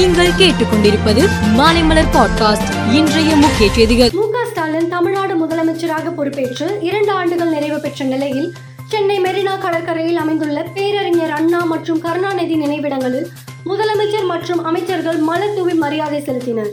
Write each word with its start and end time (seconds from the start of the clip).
நீங்கள் 0.00 0.36
கேட்டுக்கொண்டிருப்பது 0.36 1.22
மாலைமலர் 1.56 2.10
பாட்காஸ்ட் 2.12 2.68
இன்றைய 2.92 3.30
முக்கிய 3.36 3.66
செய்திகள் 3.72 4.10
மு 4.10 4.42
ஸ்டாலின் 4.44 4.88
தமிழ்நாடு 4.88 5.34
முதலமைச்சராக 5.36 6.12
பொறுப்பேற்று 6.14 6.66
இரண்டு 6.80 7.10
ஆண்டுகள் 7.12 7.50
நிறைவு 7.50 7.78
பெற்ற 7.80 8.04
நிலையில் 8.04 8.46
சென்னை 8.88 9.16
மெரினா 9.20 9.54
கடற்கரையில் 9.58 10.16
அமைந்துள்ள 10.16 10.62
பேரறிஞர் 10.74 11.30
அண்ணா 11.30 11.62
மற்றும் 11.64 12.00
கருணாநிதி 12.00 12.56
நினைவிடங்களில் 12.56 13.28
முதலமைச்சர் 13.64 14.26
மற்றும் 14.26 14.64
அமைச்சர்கள் 14.64 15.18
மலர் 15.22 15.54
தூவி 15.54 15.74
மரியாதை 15.74 16.20
செலுத்தினர் 16.20 16.70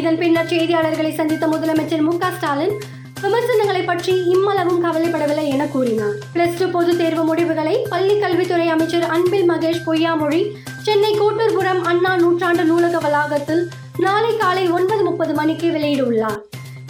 இதன் 0.00 0.18
பின்னர் 0.18 0.50
செய்தியாளர்களை 0.50 1.14
சந்தித்த 1.14 1.46
முதலமைச்சர் 1.46 2.00
மு 2.00 2.14
ஸ்டாலின் 2.30 2.76
விமர்சனங்களை 3.22 3.82
பற்றி 3.82 4.14
இம்மளவும் 4.26 4.82
கவலைப்படவில்லை 4.84 5.44
என 5.48 5.66
கூறினார் 5.66 6.16
பிளஸ் 6.34 6.58
டூ 6.58 6.66
பொதுத் 6.68 6.98
தேர்வு 6.98 7.24
முடிவுகளை 7.24 7.76
பள்ளி 7.90 8.16
கல்வித்துறை 8.18 8.68
அமைச்சர் 8.68 9.06
அன்பில் 9.08 9.50
மகேஷ் 9.50 9.84
பொய்யாமொழி 9.86 10.40
சென்னை 10.84 11.10
கோட்டூர்புரம் 11.12 11.82
அண்ணா 11.84 12.12
நூற்றாண்டு 12.16 12.64
நூலக 12.64 12.96
வளாகத்தில் 12.98 13.62
நாளை 13.98 14.32
காலை 14.36 14.64
ஒன்பது 14.70 15.02
முப்பது 15.04 15.32
மணிக்கு 15.34 15.68
வெளியிடுள்ளார் 15.70 16.40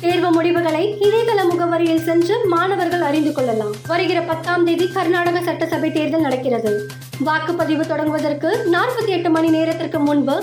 தேர்வு 0.01 0.31
முடிவுகளை 0.31 0.83
இணையதள 1.05 1.41
முகவரியில் 1.45 2.03
சென்று 2.03 2.37
மாணவர்கள் 2.49 3.05
அறிந்து 3.05 3.33
கொள்ளலாம் 3.33 3.75
வருகிற 3.87 4.19
பத்தாம் 4.23 4.65
தேதி 4.65 4.87
கர்நாடக 4.89 5.41
சட்டசபை 5.41 5.91
தேர்தல் 5.91 6.25
நடக்கிறது 6.27 6.73
வாக்குப்பதிவு 7.25 7.85
தொடங்குவதற்கு 7.85 8.51
நாற்பத்தி 8.71 9.13
எட்டு 9.13 9.31
மணி 9.31 9.51
நேரத்திற்கு 9.51 10.01
முன்பு 10.01 10.37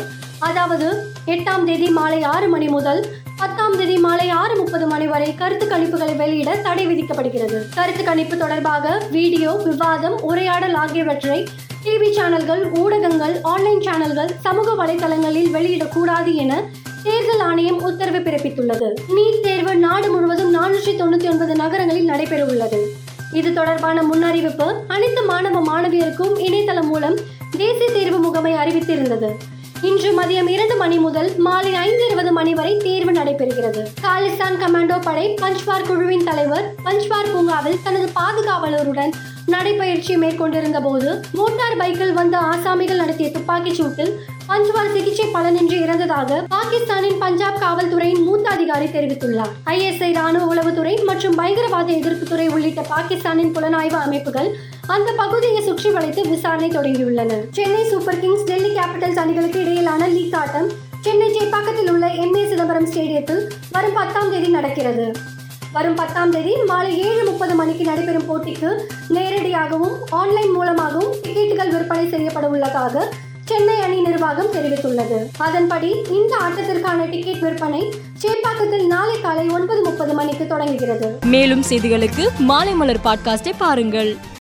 அதாவது 0.42 0.88
எட்டாம் 1.28 1.66
தேதி 1.66 1.90
மாலை 1.92 2.22
ஆறு 2.28 2.48
மணி 2.48 2.70
முதல் 2.70 3.02
பத்தாம் 3.38 3.76
தேதி 3.78 3.98
மாலை 3.98 4.28
ஆறு 4.36 4.56
முப்பது 4.58 4.86
மணி 4.88 5.08
வரை 5.08 5.30
கருத்து 5.36 5.66
கணிப்புகளை 5.68 6.16
வெளியிட 6.16 6.52
தடை 6.62 6.86
விதிக்கப்படுகிறது 6.88 7.60
கருத்து 7.76 8.04
கணிப்பு 8.04 8.38
தொடர்பாக 8.38 8.96
வீடியோ 9.12 9.52
விவாதம் 9.66 10.18
உரையாடல் 10.24 10.78
ஆகியவற்றை 10.78 11.40
டிவி 11.84 12.10
சேனல்கள் 12.16 12.64
ஊடகங்கள் 12.80 13.36
ஆன்லைன் 13.44 13.82
சேனல்கள் 13.82 14.32
சமூக 14.44 14.74
வலைதளங்களில் 14.76 15.54
வெளியிடக்கூடாது 15.54 16.32
என 16.36 16.54
தேர்தல் 17.04 17.44
ஆணையம் 17.46 17.80
உத்தரவு 17.82 18.20
பிறப்பித்துள்ளது 18.20 18.88
நீட் 19.16 19.40
தேர்வு 19.42 19.74
நாடு 19.78 20.10
முழுவதும் 20.12 20.52
நானூற்றி 20.52 20.94
தொண்ணூற்றி 20.96 21.30
ஒன்பது 21.30 21.56
நகரங்களில் 21.56 22.12
நடைபெற 22.12 22.42
உள்ளது 22.46 22.82
இது 23.34 23.50
தொடர்பான 23.54 23.98
முன்னறிவிப்பு 24.04 24.68
அனைத்து 24.88 25.24
மாணவ 25.24 25.62
மாணவியருக்கும் 25.62 26.36
இணையதளம் 26.40 26.90
மூலம் 26.90 27.18
தேசிய 27.58 27.90
தேர்வு 27.90 28.20
முகமை 28.20 28.54
அறிவித்திருந்தது 28.56 29.32
இன்று 29.84 30.10
மதியம் 30.12 30.50
இரண்டு 30.50 30.76
மணி 30.78 30.98
முதல் 31.00 31.30
மாலை 31.40 31.72
ஐந்து 31.80 32.04
இருபது 32.08 32.32
மணி 32.32 32.52
வரை 32.54 32.74
தேர்வு 32.78 33.12
நடைபெறுகிறது 33.12 33.82
காலிஸ்தான் 34.02 34.60
கமாண்டோ 34.60 34.98
படை 35.04 35.26
பஞ்ச்பார் 35.42 35.88
குழுவின் 35.88 36.26
தலைவர் 36.26 36.68
பஞ்ச்பார் 36.84 37.32
பூங்காவில் 37.32 37.82
தனது 37.84 38.08
பாதுகாவலருடன் 38.16 39.14
நடைபயிற்சி 39.54 40.14
மேற்கொண்டிருந்த 40.18 40.80
போது 40.82 41.10
மோட்டார் 41.38 41.78
பைக்கில் 41.78 42.14
வந்த 42.14 42.36
ஆசாமிகள் 42.50 43.02
நடத்திய 43.02 43.30
துப்பாக்கிச் 43.32 43.78
சூட்டில் 43.78 44.12
பஞ்சுவார் 44.48 44.92
சிகிச்சை 44.94 45.26
பலனின்றி 45.28 45.78
இறந்ததாக 45.82 46.40
பாகிஸ்தானின் 46.54 47.20
பஞ்சாப் 47.20 47.60
காவல்துறையின் 47.62 48.24
மூத்த 48.24 48.46
அதிகாரி 48.50 48.88
தெரிவித்துள்ளார் 48.92 49.54
ஐஎஸ்ஐ 49.74 50.12
ராணுவ 50.14 50.46
உளவுத்துறை 50.52 50.94
மற்றும் 51.10 51.36
பயங்கரவாத 51.36 51.90
எதிர்ப்புத்துறை 51.94 52.48
உள்ளிட்ட 52.52 52.84
பாகிஸ்தானின் 52.90 53.54
புலனாய்வு 53.56 54.00
அமைப்புகள் 54.02 54.50
அந்த 54.90 55.10
பகுதியை 55.14 55.62
சுற்றி 55.62 55.90
வளைத்து 55.90 56.24
விசாரணை 56.30 56.70
தொடங்கியுள்ளன 56.70 57.42
Chennai 57.56 57.84
super 57.90 58.20
Kings 58.20 58.48
Delhi 58.48 58.72
Capitals 58.72 59.22
அணிகளுக்கு 59.24 59.62
இடையிலான 59.62 60.08
லீக் 60.10 60.38
ஆட்டம் 60.38 60.70
சென்னை 61.02 61.28
சேப்பாக்கத்தில் 61.32 61.92
உள்ள 61.92 62.08
எம்ஏ 62.24 62.44
சிதம்பரம் 62.46 62.90
ஸ்டேடியத்தில் 62.90 63.44
வரும் 63.72 63.96
பத்தாம் 63.96 64.32
தேதி 64.32 64.50
நடக்கிறது 64.52 65.06
வரும் 65.72 65.96
பத்தாம் 65.96 66.32
தேதி 66.32 66.54
மாலை 66.66 66.94
ஏழு 67.06 67.22
முப்பது 67.26 67.54
மணிக்கு 67.56 67.84
நடைபெறும் 67.86 68.28
போட்டிக்கு 68.28 68.70
நேரடியாகவும் 69.10 69.96
ஆன்லைன் 70.14 70.52
மூலமாகவும் 70.52 71.14
டிக்கெட்டுகள் 71.24 71.72
விற்பனை 71.72 72.06
செய்யப்பட 72.10 72.48
உள்ளதாக 72.48 73.04
சென்னை 73.46 73.78
அணி 73.82 73.98
நிர்வாகம் 74.02 74.52
தெரிவித்துள்ளது 74.52 75.18
அதன்படி 75.40 75.90
இந்த 76.12 76.34
ஆட்டத்திற்கான 76.42 77.08
டிக்கெட் 77.10 77.42
விற்பனை 77.42 77.82
சேப்பாக்கத்தில் 78.22 78.86
நாளை 78.88 79.18
காலை 79.22 79.46
ஒன்பது 79.50 79.82
முப்பது 79.84 80.14
மணிக்கு 80.14 80.48
தொடங்குகிறது 80.48 81.10
மேலும் 81.28 81.64
செய்திகளுக்கு 81.64 82.26
மாலை 82.44 82.76
மலர் 82.76 83.04
பாட்காஸ்டை 83.04 83.56
பாருங்கள் 83.58 84.12